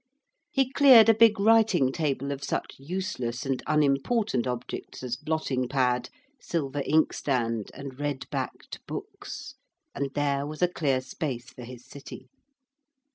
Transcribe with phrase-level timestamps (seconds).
[0.49, 6.09] He cleared a big writing table of such useless and unimportant objects as blotting pad,
[6.39, 9.53] silver inkstand, and red backed books,
[9.93, 12.29] and there was a clear space for his city.